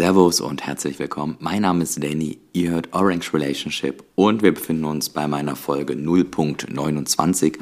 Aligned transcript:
Servus 0.00 0.40
und 0.40 0.66
herzlich 0.66 0.98
willkommen. 0.98 1.36
Mein 1.40 1.60
Name 1.60 1.82
ist 1.82 2.02
Danny, 2.02 2.38
ihr 2.54 2.70
hört 2.70 2.94
Orange 2.94 3.34
Relationship 3.34 4.02
und 4.14 4.42
wir 4.42 4.54
befinden 4.54 4.86
uns 4.86 5.10
bei 5.10 5.28
meiner 5.28 5.56
Folge 5.56 5.92
0.29. 5.92 7.58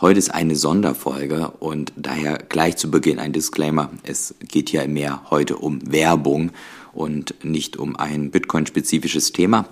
Heute 0.00 0.18
ist 0.18 0.30
eine 0.30 0.56
Sonderfolge 0.56 1.50
und 1.60 1.92
daher 1.94 2.38
gleich 2.38 2.78
zu 2.78 2.90
Beginn 2.90 3.18
ein 3.18 3.34
Disclaimer. 3.34 3.90
Es 4.02 4.34
geht 4.40 4.70
hier 4.70 4.88
mehr 4.88 5.24
heute 5.28 5.58
um 5.58 5.92
Werbung 5.92 6.52
und 6.94 7.34
nicht 7.44 7.76
um 7.76 7.96
ein 7.96 8.30
Bitcoin-spezifisches 8.30 9.32
Thema. 9.32 9.66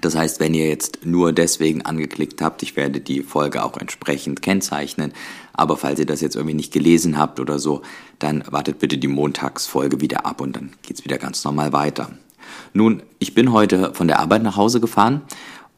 Das 0.00 0.14
heißt, 0.14 0.38
wenn 0.38 0.54
ihr 0.54 0.68
jetzt 0.68 1.04
nur 1.04 1.32
deswegen 1.32 1.82
angeklickt 1.82 2.42
habt, 2.42 2.62
ich 2.62 2.76
werde 2.76 3.00
die 3.00 3.22
Folge 3.22 3.64
auch 3.64 3.76
entsprechend 3.76 4.40
kennzeichnen. 4.40 5.12
Aber 5.52 5.76
falls 5.76 5.98
ihr 5.98 6.06
das 6.06 6.20
jetzt 6.20 6.36
irgendwie 6.36 6.54
nicht 6.54 6.72
gelesen 6.72 7.18
habt 7.18 7.40
oder 7.40 7.58
so, 7.58 7.82
dann 8.20 8.44
wartet 8.48 8.78
bitte 8.78 8.98
die 8.98 9.08
Montagsfolge 9.08 10.00
wieder 10.00 10.26
ab 10.26 10.40
und 10.40 10.54
dann 10.54 10.70
geht's 10.82 11.04
wieder 11.04 11.18
ganz 11.18 11.42
normal 11.44 11.72
weiter. 11.72 12.12
Nun, 12.72 13.02
ich 13.18 13.34
bin 13.34 13.52
heute 13.52 13.92
von 13.94 14.06
der 14.06 14.20
Arbeit 14.20 14.42
nach 14.44 14.56
Hause 14.56 14.80
gefahren 14.80 15.22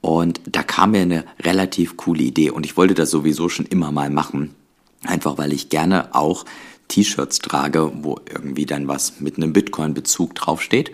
und 0.02 0.40
da 0.44 0.62
kam 0.62 0.90
mir 0.90 1.00
eine 1.00 1.24
relativ 1.40 1.96
coole 1.96 2.22
Idee 2.22 2.50
und 2.50 2.66
ich 2.66 2.76
wollte 2.76 2.94
das 2.94 3.10
sowieso 3.10 3.48
schon 3.48 3.66
immer 3.66 3.92
mal 3.92 4.10
machen. 4.10 4.54
Einfach 5.04 5.38
weil 5.38 5.52
ich 5.52 5.70
gerne 5.70 6.14
auch 6.14 6.44
T-Shirts 6.88 7.38
trage, 7.38 7.90
wo 8.02 8.20
irgendwie 8.28 8.66
dann 8.66 8.88
was 8.88 9.20
mit 9.20 9.36
einem 9.36 9.52
Bitcoin-Bezug 9.52 10.34
draufsteht. 10.34 10.92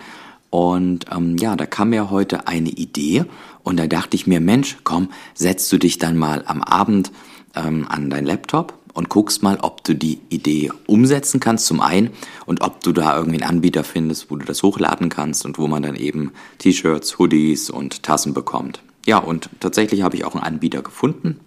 Und 0.50 1.06
ähm, 1.14 1.36
ja, 1.36 1.56
da 1.56 1.66
kam 1.66 1.90
mir 1.90 2.10
heute 2.10 2.48
eine 2.48 2.70
Idee 2.70 3.24
und 3.62 3.78
da 3.78 3.86
dachte 3.86 4.16
ich 4.16 4.26
mir, 4.26 4.40
Mensch, 4.40 4.78
komm, 4.84 5.10
setzt 5.34 5.70
du 5.72 5.78
dich 5.78 5.98
dann 5.98 6.16
mal 6.16 6.42
am 6.46 6.62
Abend 6.62 7.12
ähm, 7.54 7.86
an 7.88 8.08
dein 8.08 8.24
Laptop 8.24 8.74
und 8.94 9.10
guckst 9.10 9.42
mal, 9.42 9.58
ob 9.60 9.84
du 9.84 9.94
die 9.94 10.20
Idee 10.30 10.72
umsetzen 10.86 11.38
kannst 11.38 11.66
zum 11.66 11.80
einen 11.80 12.10
und 12.46 12.62
ob 12.62 12.82
du 12.82 12.92
da 12.92 13.16
irgendwie 13.16 13.42
einen 13.42 13.56
Anbieter 13.56 13.84
findest, 13.84 14.30
wo 14.30 14.36
du 14.36 14.46
das 14.46 14.62
hochladen 14.62 15.08
kannst 15.08 15.44
und 15.44 15.58
wo 15.58 15.68
man 15.68 15.82
dann 15.82 15.94
eben 15.94 16.32
T-Shirts, 16.58 17.18
Hoodies 17.18 17.70
und 17.70 18.02
Tassen 18.02 18.32
bekommt. 18.32 18.82
Ja, 19.06 19.18
und 19.18 19.50
tatsächlich 19.60 20.02
habe 20.02 20.16
ich 20.16 20.24
auch 20.24 20.34
einen 20.34 20.44
Anbieter 20.44 20.82
gefunden. 20.82 21.38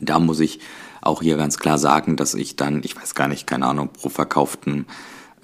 Da 0.00 0.18
muss 0.18 0.40
ich 0.40 0.60
auch 1.00 1.22
hier 1.22 1.36
ganz 1.36 1.58
klar 1.58 1.78
sagen, 1.78 2.16
dass 2.16 2.34
ich 2.34 2.56
dann, 2.56 2.82
ich 2.84 2.96
weiß 2.96 3.14
gar 3.14 3.28
nicht, 3.28 3.46
keine 3.46 3.66
Ahnung, 3.66 3.90
pro 3.92 4.08
verkauften 4.08 4.86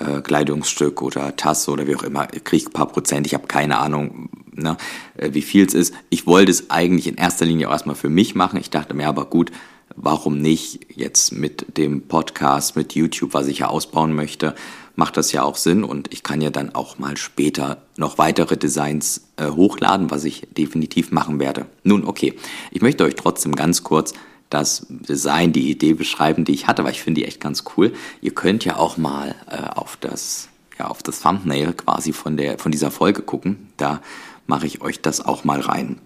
äh, 0.02 0.20
Kleidungsstück 0.20 1.02
oder 1.02 1.36
Tasse 1.36 1.70
oder 1.70 1.86
wie 1.86 1.96
auch 1.96 2.02
immer, 2.02 2.26
kriege 2.26 2.66
ein 2.66 2.72
paar 2.72 2.88
Prozent. 2.88 3.26
Ich 3.26 3.34
habe 3.34 3.46
keine 3.46 3.78
Ahnung, 3.78 4.28
ne, 4.52 4.76
äh, 5.16 5.30
wie 5.32 5.42
viel 5.42 5.66
es 5.66 5.74
ist. 5.74 5.94
Ich 6.10 6.26
wollte 6.26 6.50
es 6.50 6.70
eigentlich 6.70 7.06
in 7.06 7.16
erster 7.16 7.44
Linie 7.44 7.68
auch 7.68 7.72
erstmal 7.72 7.96
für 7.96 8.10
mich 8.10 8.34
machen. 8.34 8.58
Ich 8.58 8.70
dachte 8.70 8.94
mir 8.94 9.08
aber 9.08 9.26
gut, 9.26 9.50
warum 9.96 10.38
nicht 10.38 10.86
jetzt 10.94 11.32
mit 11.32 11.76
dem 11.78 12.02
Podcast, 12.02 12.76
mit 12.76 12.94
YouTube, 12.94 13.34
was 13.34 13.46
ich 13.46 13.60
ja 13.60 13.68
ausbauen 13.68 14.14
möchte, 14.14 14.54
macht 14.94 15.16
das 15.16 15.32
ja 15.32 15.42
auch 15.42 15.56
Sinn 15.56 15.84
und 15.84 16.12
ich 16.12 16.22
kann 16.22 16.40
ja 16.40 16.50
dann 16.50 16.74
auch 16.74 16.98
mal 16.98 17.16
später 17.16 17.82
noch 17.96 18.18
weitere 18.18 18.56
Designs 18.56 19.28
äh, 19.36 19.48
hochladen, 19.48 20.10
was 20.10 20.24
ich 20.24 20.48
definitiv 20.56 21.12
machen 21.12 21.38
werde. 21.38 21.66
Nun, 21.82 22.04
okay, 22.04 22.34
ich 22.70 22.82
möchte 22.82 23.04
euch 23.04 23.14
trotzdem 23.14 23.54
ganz 23.54 23.84
kurz 23.84 24.12
das 24.52 24.86
Design, 24.88 25.52
die 25.52 25.70
Idee 25.70 25.94
beschreiben, 25.94 26.44
die 26.44 26.52
ich 26.52 26.66
hatte, 26.66 26.84
weil 26.84 26.92
ich 26.92 27.02
finde 27.02 27.20
die 27.20 27.26
echt 27.26 27.40
ganz 27.40 27.64
cool. 27.76 27.92
Ihr 28.20 28.34
könnt 28.34 28.64
ja 28.64 28.76
auch 28.76 28.96
mal 28.96 29.34
äh, 29.50 29.62
auf 29.74 29.96
das 29.96 30.48
ja 30.78 30.88
auf 30.88 31.02
das 31.02 31.20
Thumbnail 31.20 31.72
quasi 31.72 32.12
von 32.12 32.36
der 32.36 32.58
von 32.58 32.72
dieser 32.72 32.90
Folge 32.90 33.22
gucken. 33.22 33.68
Da 33.76 34.00
mache 34.46 34.66
ich 34.66 34.80
euch 34.80 35.00
das 35.00 35.24
auch 35.24 35.44
mal 35.44 35.60
rein. 35.60 35.98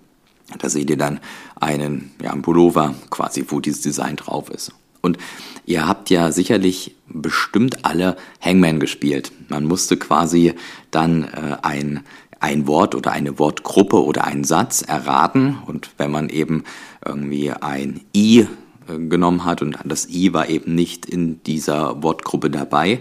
Da 0.58 0.68
seht 0.68 0.90
ihr 0.90 0.96
dann 0.96 1.20
einen, 1.56 2.12
ja, 2.22 2.30
einen 2.30 2.42
Pullover 2.42 2.94
quasi, 3.10 3.44
wo 3.48 3.60
dieses 3.60 3.80
Design 3.80 4.16
drauf 4.16 4.48
ist. 4.50 4.72
Und 5.00 5.18
ihr 5.64 5.86
habt 5.86 6.10
ja 6.10 6.32
sicherlich 6.32 6.94
bestimmt 7.08 7.84
alle 7.84 8.16
Hangman 8.40 8.80
gespielt. 8.80 9.32
Man 9.48 9.64
musste 9.64 9.96
quasi 9.96 10.54
dann 10.90 11.24
äh, 11.24 11.56
ein, 11.62 12.04
ein 12.40 12.66
Wort 12.66 12.94
oder 12.94 13.12
eine 13.12 13.38
Wortgruppe 13.38 14.04
oder 14.04 14.24
einen 14.24 14.44
Satz 14.44 14.82
erraten. 14.82 15.58
Und 15.66 15.90
wenn 15.98 16.10
man 16.10 16.28
eben 16.28 16.64
irgendwie 17.06 17.50
ein 17.50 18.00
I 18.14 18.46
äh, 18.88 18.98
genommen 18.98 19.44
hat 19.44 19.62
und 19.62 19.78
das 19.84 20.08
I 20.08 20.32
war 20.32 20.48
eben 20.48 20.74
nicht 20.74 21.06
in 21.06 21.42
dieser 21.44 22.02
Wortgruppe 22.02 22.50
dabei, 22.50 23.00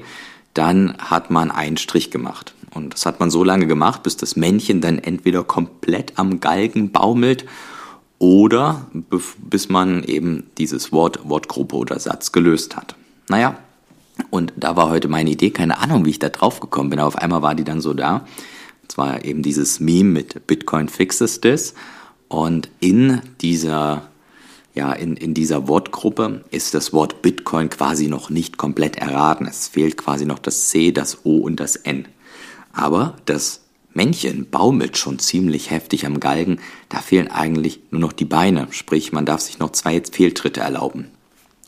dann 0.54 0.96
hat 0.98 1.32
man 1.32 1.52
einen 1.52 1.78
Strich 1.78 2.12
gemacht. 2.12 2.54
Und 2.74 2.94
das 2.94 3.06
hat 3.06 3.20
man 3.20 3.32
so 3.32 3.44
lange 3.44 3.68
gemacht, 3.68 4.04
bis 4.04 4.18
das 4.18 4.36
Männchen 4.36 4.82
dann 4.82 5.00
entweder 5.00 5.44
komplett 5.44 6.14
am 6.18 6.42
Galgen 6.42 6.92
baumelt 6.92 7.46
oder 8.20 8.88
bis 9.38 9.70
man 9.70 10.04
eben 10.04 10.44
dieses 10.58 10.92
Wort, 10.92 11.20
Wortgruppe 11.24 11.76
oder 11.76 12.00
Satz 12.00 12.32
gelöst 12.32 12.76
hat. 12.76 12.96
Naja, 13.30 13.58
und 14.30 14.54
da 14.56 14.76
war 14.76 14.90
heute 14.90 15.08
meine 15.08 15.30
Idee, 15.30 15.52
keine 15.52 15.78
Ahnung, 15.80 16.06
wie 16.06 16.12
ich 16.12 16.20
da 16.20 16.30
drauf 16.30 16.60
gekommen 16.60 16.90
bin, 16.90 17.00
aber 17.00 17.08
auf 17.08 17.18
einmal 17.18 17.42
war 17.42 17.56
die 17.56 17.64
dann 17.64 17.82
so 17.82 17.94
da. 17.94 18.26
Und 18.82 18.92
zwar 18.92 19.26
eben 19.26 19.42
dieses 19.42 19.80
Meme 19.80 20.12
mit 20.12 20.48
Bitcoin 20.48 20.90
fixes 20.90 21.42
this. 21.42 21.74
Und 22.28 22.70
in 22.80 23.22
dieser, 23.42 24.10
ja, 24.74 24.94
in, 24.94 25.16
in 25.16 25.34
dieser 25.34 25.68
Wortgruppe 25.68 26.44
ist 26.52 26.74
das 26.74 26.94
Wort 26.94 27.22
Bitcoin 27.22 27.70
quasi 27.70 28.08
noch 28.08 28.30
nicht 28.30 28.58
komplett 28.58 28.98
erraten. 28.98 29.48
Es 29.48 29.68
fehlt 29.68 29.98
quasi 29.98 30.26
noch 30.26 30.40
das 30.40 30.70
C, 30.70 30.92
das 30.92 31.26
O 31.26 31.38
und 31.38 31.60
das 31.60 31.76
N. 31.76 32.08
Aber 32.74 33.16
das 33.26 33.62
Männchen 33.96 34.50
baumelt 34.50 34.98
schon 34.98 35.20
ziemlich 35.20 35.72
heftig 35.72 36.06
am 36.06 36.20
Galgen, 36.20 36.60
da 36.90 37.00
fehlen 37.00 37.30
eigentlich 37.30 37.80
nur 37.92 38.02
noch 38.02 38.12
die 38.12 38.26
Beine, 38.26 38.68
sprich 38.72 39.14
man 39.14 39.26
darf 39.26 39.40
sich 39.40 39.58
noch 39.58 39.72
zwei 39.72 40.02
Fehltritte 40.02 40.60
erlauben. 40.60 41.12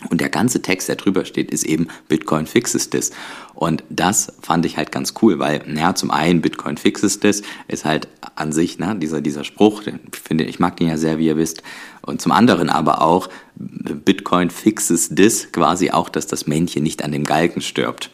Und 0.10 0.22
der 0.22 0.30
ganze 0.30 0.62
Text, 0.62 0.90
der 0.90 0.96
drüber 0.96 1.26
steht, 1.26 1.50
ist 1.50 1.64
eben 1.64 1.88
Bitcoin 2.08 2.46
fixes 2.46 2.92
this. 2.92 3.12
Und 3.56 3.84
das 3.90 4.32
fand 4.42 4.64
ich 4.68 4.78
halt 4.78 4.92
ganz 4.92 5.16
cool, 5.22 5.40
weil, 5.40 5.64
naja, 5.66 5.96
zum 5.96 6.12
einen 6.12 6.42
Bitcoin 6.42 6.78
fixes 6.78 7.20
this 7.20 7.42
ist 7.68 7.84
halt 7.84 8.08
an 8.36 8.52
sich, 8.52 8.78
ne, 8.78 8.96
dieser, 8.96 9.22
dieser 9.22 9.44
Spruch, 9.44 9.84
den, 9.84 10.00
ich 10.14 10.20
finde, 10.20 10.44
ich 10.44 10.60
mag 10.60 10.78
den 10.78 10.88
ja 10.88 10.98
sehr, 10.98 11.18
wie 11.18 11.26
ihr 11.26 11.38
wisst. 11.38 11.64
Und 12.04 12.22
zum 12.22 12.32
anderen 12.32 12.70
aber 12.70 13.02
auch 13.02 13.28
Bitcoin 13.56 14.52
fixes 14.52 15.10
this, 15.10 15.52
quasi 15.52 15.90
auch, 15.90 16.10
dass 16.10 16.28
das 16.28 16.46
Männchen 16.46 16.84
nicht 16.84 17.04
an 17.04 17.12
dem 17.12 17.24
Galgen 17.24 17.62
stirbt. 17.62 18.12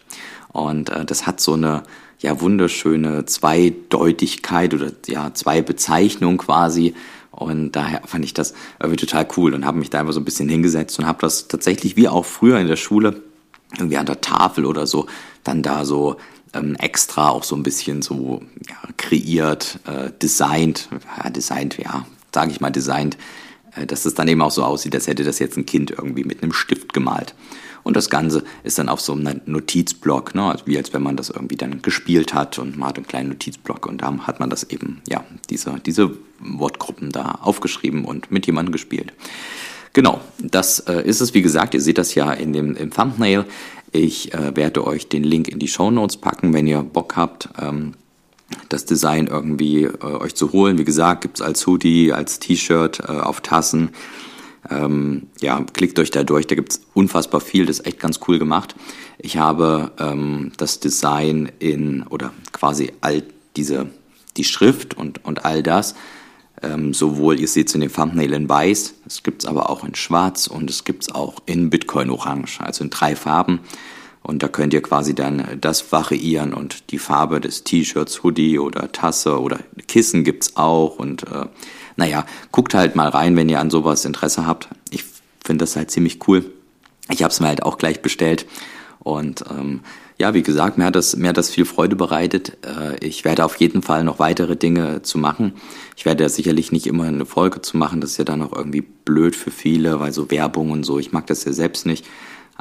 Und 0.54 0.90
äh, 0.90 1.04
das 1.04 1.28
hat 1.28 1.42
so 1.42 1.54
eine, 1.54 1.84
ja 2.24 2.40
wunderschöne 2.40 3.26
Zweideutigkeit 3.26 4.74
oder 4.74 4.92
ja 5.08 5.34
zwei 5.34 5.62
Bezeichnungen 5.62 6.38
quasi. 6.38 6.96
Und 7.36 7.72
daher 7.72 8.02
fand 8.06 8.24
ich 8.24 8.34
das 8.34 8.54
irgendwie 8.80 9.06
total 9.06 9.28
cool 9.38 9.56
und 9.56 9.66
habe 9.66 9.80
mich 9.80 9.90
da 9.90 10.00
einfach 10.00 10.14
so 10.14 10.20
ein 10.20 10.26
bisschen 10.26 10.48
hingesetzt 10.50 11.00
und 11.00 11.08
habe 11.08 11.18
das 11.22 11.48
tatsächlich 11.48 11.96
wie 11.96 12.08
auch 12.08 12.26
früher 12.26 12.60
in 12.60 12.68
der 12.68 12.76
Schule 12.76 13.22
irgendwie 13.76 13.98
an 13.98 14.06
der 14.06 14.22
Tafel 14.22 14.66
oder 14.66 14.86
so 14.86 15.08
dann 15.44 15.64
da 15.64 15.84
so 15.84 16.18
ähm, 16.54 16.76
extra 16.76 17.30
auch 17.30 17.44
so 17.44 17.56
ein 17.56 17.64
bisschen 17.64 18.04
so 18.04 18.44
ja, 18.70 18.76
kreiert, 18.98 19.80
äh, 19.88 20.12
designt, 20.22 20.90
ja, 21.18 21.30
designt, 21.32 21.80
ja, 21.80 22.06
sage 22.32 22.52
ich 22.52 22.62
mal 22.62 22.70
designt, 22.70 23.18
äh, 23.76 23.88
dass 23.88 24.06
es 24.06 24.14
dann 24.14 24.28
eben 24.28 24.42
auch 24.44 24.52
so 24.52 24.64
aussieht, 24.64 24.94
als 24.94 25.08
hätte 25.08 25.24
das 25.24 25.40
jetzt 25.40 25.58
ein 25.58 25.66
Kind 25.66 25.90
irgendwie 25.90 26.24
mit 26.24 26.44
einem 26.44 26.54
Stift 26.54 26.94
gemalt. 26.94 27.34
Und 27.84 27.98
das 27.98 28.10
Ganze 28.10 28.44
ist 28.64 28.80
dann 28.80 28.90
auf 28.90 29.02
so 29.02 29.14
einem 29.14 29.42
Notizblock, 29.46 30.36
ne? 30.36 30.44
also 30.44 30.66
wie 30.66 30.78
als 30.78 30.94
wenn 30.94 31.04
man 31.04 31.18
das 31.18 31.30
irgendwie 31.30 31.58
dann 31.58 31.82
gespielt 31.82 32.34
hat 32.34 32.58
und 32.60 32.78
man 32.78 32.90
hat 32.90 32.98
einen 32.98 33.08
kleinen 33.08 33.30
Notizblock 33.30 33.86
und 33.86 34.02
da 34.02 34.18
hat 34.26 34.40
man 34.40 34.50
das 34.50 34.64
eben, 34.64 35.02
ja, 35.10 35.24
diese, 35.50 35.80
diese 35.86 36.12
Wortgruppen 36.40 37.12
da 37.12 37.40
aufgeschrieben 37.42 38.06
und 38.06 38.32
mit 38.32 38.46
jemandem 38.46 38.72
gespielt. 38.72 39.14
Genau, 39.94 40.22
das 40.40 40.80
äh, 40.80 41.08
ist 41.08 41.22
es. 41.22 41.36
Wie 41.36 41.44
gesagt, 41.44 41.76
ihr 41.76 41.82
seht 41.82 42.00
das 42.00 42.16
ja 42.16 42.32
in 42.32 42.52
dem 42.52 42.76
im 42.76 42.90
Thumbnail. 42.90 43.46
Ich 43.92 44.34
äh, 44.34 44.56
werde 44.56 44.88
euch 44.88 45.08
den 45.08 45.24
Link 45.24 45.48
in 45.48 45.60
die 45.60 45.68
Show 45.68 45.92
Notes 45.92 46.18
packen, 46.18 46.52
wenn 46.52 46.66
ihr 46.66 46.82
Bock 46.82 47.16
habt, 47.16 47.50
ähm, 47.62 47.94
das 48.70 48.86
Design 48.86 49.28
irgendwie 49.28 49.84
äh, 49.84 50.04
euch 50.04 50.34
zu 50.34 50.52
holen. 50.52 50.80
Wie 50.80 50.84
gesagt, 50.84 51.22
gibt's 51.22 51.42
als 51.42 51.68
Hoodie, 51.68 52.12
als 52.12 52.40
T-Shirt, 52.40 53.02
äh, 53.08 53.12
auf 53.12 53.42
Tassen. 53.42 53.90
Ähm, 54.70 55.28
ja, 55.42 55.64
klickt 55.74 56.00
euch 56.00 56.12
da 56.12 56.24
durch, 56.24 56.48
da 56.48 56.56
gibt's 56.56 56.82
unfassbar 56.94 57.42
viel, 57.42 57.66
das 57.66 57.80
ist 57.80 57.86
echt 57.86 58.00
ganz 58.00 58.20
cool 58.28 58.40
gemacht. 58.40 58.76
Ich 59.18 59.38
habe 59.38 59.92
ähm, 60.00 60.52
das 60.58 60.80
Design 60.80 61.52
in, 61.60 62.04
oder 62.04 62.32
quasi 62.52 62.94
all 63.02 63.24
diese, 63.56 63.88
die 64.38 64.44
Schrift 64.44 64.96
und, 64.96 65.24
und 65.26 65.46
all 65.46 65.64
das, 65.64 65.96
ähm, 66.62 66.94
sowohl, 66.94 67.40
ihr 67.40 67.48
seht 67.48 67.68
es 67.68 67.76
in 67.76 67.82
dem 67.82 67.92
Thumbnail 67.92 68.34
in 68.34 68.48
weiß, 68.48 68.96
es 69.06 69.22
gibt's 69.22 69.46
aber 69.46 69.70
auch 69.70 69.84
in 69.84 69.96
schwarz 69.96 70.48
und 70.48 70.70
es 70.70 70.86
gibt's 70.86 71.10
auch 71.10 71.36
in 71.46 71.70
Bitcoin 71.70 72.10
Orange, 72.10 72.62
also 72.62 72.84
in 72.84 72.90
drei 72.90 73.16
Farben. 73.16 73.60
Und 74.22 74.42
da 74.42 74.48
könnt 74.48 74.74
ihr 74.74 74.82
quasi 74.82 75.14
dann 75.14 75.58
das 75.60 75.92
variieren 75.92 76.54
und 76.54 76.92
die 76.92 76.98
Farbe 76.98 77.42
des 77.42 77.66
T-Shirts, 77.66 78.24
Hoodie 78.24 78.58
oder 78.58 78.90
Tasse 78.94 79.42
oder 79.42 79.60
Kissen 79.90 80.24
gibt's 80.24 80.56
auch 80.56 80.98
und 80.98 81.24
äh, 81.24 81.48
naja, 81.96 82.26
guckt 82.52 82.74
halt 82.74 82.96
mal 82.96 83.10
rein, 83.10 83.36
wenn 83.36 83.50
ihr 83.50 83.60
an 83.60 83.70
sowas 83.70 84.06
Interesse 84.06 84.46
habt. 84.46 84.70
Ich 84.90 85.04
finde 85.44 85.64
das 85.64 85.76
halt 85.76 85.92
ziemlich 85.92 86.28
cool. 86.28 86.46
Ich 87.10 87.24
habe 87.24 87.32
es 87.32 87.40
mir 87.40 87.48
halt 87.48 87.64
auch 87.64 87.78
gleich 87.78 88.02
bestellt. 88.02 88.46
Und 89.00 89.44
ähm, 89.50 89.82
ja, 90.18 90.34
wie 90.34 90.44
gesagt, 90.44 90.78
mir 90.78 90.86
hat 90.86 90.96
das, 90.96 91.16
mir 91.18 91.30
hat 91.30 91.38
das 91.38 91.50
viel 91.50 91.66
Freude 91.66 91.96
bereitet. 91.96 92.58
Äh, 92.66 93.06
ich 93.06 93.26
werde 93.26 93.44
auf 93.44 93.58
jeden 93.58 93.82
Fall 93.82 94.04
noch 94.04 94.20
weitere 94.20 94.56
Dinge 94.56 95.02
zu 95.02 95.18
machen. 95.18 95.54
Ich 95.98 96.06
werde 96.06 96.24
ja 96.24 96.30
sicherlich 96.30 96.72
nicht 96.72 96.88
immer 96.88 97.06
eine 97.06 97.26
Folge 97.26 97.62
zu 97.62 97.78
machen. 97.78 98.00
Das 98.00 98.12
ist 98.12 98.18
ja 98.18 98.24
dann 98.24 98.42
auch 98.42 98.54
irgendwie 98.54 98.82
blöd 98.82 99.36
für 99.36 99.52
viele, 99.52 100.00
weil 100.00 100.14
so 100.14 100.32
Werbung 100.32 100.72
und 100.72 100.84
so, 100.84 101.00
ich 101.00 101.12
mag 101.12 101.28
das 101.28 101.44
ja 101.44 101.52
selbst 101.52 101.86
nicht. 101.86 102.06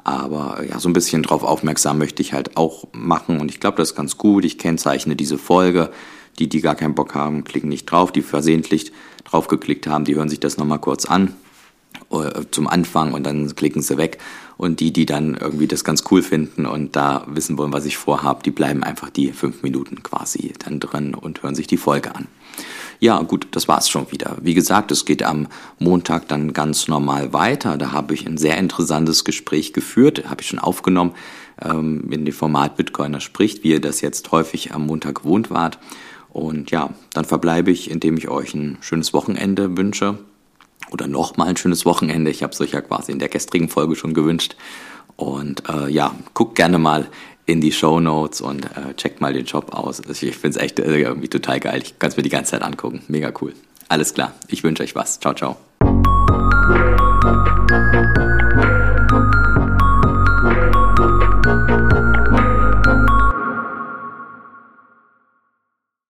Aber 0.05 0.65
ja, 0.69 0.81
so 0.81 0.89
ein 0.89 0.95
bisschen 0.95 1.23
drauf 1.23 1.45
aufmerksam 1.45 1.99
möchte 1.99 2.23
ich 2.23 2.33
halt 2.33 2.57
auch 2.57 2.89
machen 2.93 3.41
und 3.41 3.51
ich 3.51 3.61
glaube, 3.61 3.77
das 3.77 3.91
ist 3.91 3.97
ganz 3.97 4.19
gut. 4.19 4.45
Ich 4.45 4.59
kennzeichne 4.59 5.15
diese 5.15 5.39
Folge. 5.39 5.91
Die, 6.39 6.49
die 6.49 6.61
gar 6.61 6.75
keinen 6.75 6.95
Bock 6.95 7.15
haben, 7.15 7.45
klicken 7.45 7.69
nicht 7.69 7.87
drauf. 7.87 8.13
Die 8.13 8.23
versehentlich 8.23 8.93
drauf 9.25 9.49
geklickt 9.49 9.87
haben, 9.87 10.05
die 10.05 10.15
hören 10.15 10.29
sich 10.29 10.41
das 10.41 10.57
nochmal 10.57 10.79
kurz 10.79 11.05
an 11.05 11.35
äh, 12.11 12.45
zum 12.51 12.67
Anfang 12.67 13.13
und 13.13 13.25
dann 13.25 13.55
klicken 13.55 13.83
sie 13.83 13.97
weg. 13.97 14.19
Und 14.57 14.81
die, 14.81 14.93
die 14.93 15.07
dann 15.07 15.35
irgendwie 15.35 15.67
das 15.67 15.83
ganz 15.83 16.05
cool 16.11 16.23
finden 16.23 16.67
und 16.67 16.95
da 16.95 17.25
wissen 17.27 17.59
wollen, 17.59 17.73
was 17.73 17.85
ich 17.85 17.97
vorhabe, 17.97 18.43
die 18.45 18.51
bleiben 18.51 18.85
einfach 18.85 19.11
die 19.11 19.33
fünf 19.33 19.63
Minuten 19.63 20.03
quasi 20.03 20.53
dann 20.65 20.79
drin 20.79 21.15
und 21.15 21.43
hören 21.43 21.55
sich 21.55 21.67
die 21.67 21.77
Folge 21.77 22.15
an. 22.15 22.29
Ja, 23.01 23.21
gut, 23.23 23.49
das 23.51 23.67
war's 23.67 23.89
schon 23.89 24.13
wieder. 24.13 24.37
Wie 24.41 24.55
gesagt, 24.55 24.93
es 24.93 25.05
geht 25.05 25.25
am 25.25 25.49
Montag 25.81 26.29
dann 26.29 26.53
ganz 26.53 26.87
normal 26.87 27.33
weiter. 27.33 27.77
Da 27.77 27.91
habe 27.91 28.15
ich 28.15 28.27
ein 28.27 28.39
sehr 28.39 28.57
interessantes 28.59 29.25
Gespräch 29.25 29.73
geführt, 29.73 30.31
habe 30.31 30.43
ich 30.43 30.47
schon 30.47 30.61
aufgenommen 30.61 31.15
ähm, 31.61 32.07
in 32.13 32.25
dem 32.25 32.35
Format 32.35 32.77
Bitcoiner 32.77 33.21
spricht, 33.21 33.65
wie 33.65 33.71
ihr 33.71 33.81
das 33.81 34.01
jetzt 34.03 34.31
häufig 34.31 34.73
am 34.73 34.87
Montag 34.87 35.23
gewohnt 35.23 35.51
wart. 35.51 35.79
Und 36.33 36.71
ja, 36.71 36.91
dann 37.13 37.25
verbleibe 37.27 37.71
ich, 37.71 37.91
indem 37.91 38.17
ich 38.17 38.29
euch 38.29 38.55
ein 38.55 38.79
schönes 38.81 39.13
Wochenende 39.13 39.77
wünsche 39.77 40.19
oder 40.91 41.07
nochmal 41.07 41.49
ein 41.49 41.57
schönes 41.57 41.85
Wochenende. 41.85 42.31
Ich 42.31 42.43
habe 42.43 42.53
es 42.53 42.61
euch 42.61 42.73
ja 42.73 42.81
quasi 42.81 43.13
in 43.13 43.19
der 43.19 43.29
gestrigen 43.29 43.69
Folge 43.69 43.97
schon 43.97 44.15
gewünscht. 44.15 44.57
Und 45.17 45.69
äh, 45.69 45.89
ja, 45.89 46.15
guckt 46.33 46.55
gerne 46.55 46.79
mal 46.79 47.07
in 47.45 47.61
die 47.61 47.73
Show 47.73 48.01
Notes 48.01 48.41
und 48.41 48.65
äh, 48.65 48.95
checkt 48.97 49.21
mal 49.21 49.35
den 49.35 49.45
Job 49.45 49.75
aus. 49.75 50.01
Also 50.01 50.27
ich 50.27 50.37
finde 50.37 50.59
es 50.59 50.65
echt 50.65 50.79
äh, 50.79 50.97
irgendwie 50.99 51.29
total 51.29 51.61
geil. 51.61 51.83
Ich 51.83 51.99
kann 51.99 52.11
es 52.11 52.17
mir 52.17 52.23
die 52.23 52.31
ganze 52.31 52.53
Zeit 52.53 52.63
angucken. 52.63 53.03
Mega 53.09 53.33
cool. 53.41 53.53
Alles 53.89 54.15
klar. 54.15 54.33
Ich 54.49 54.65
wünsche 54.65 54.83
euch 54.83 54.95
was. 54.95 55.21
Ciao, 55.21 55.35
ciao. 55.35 55.72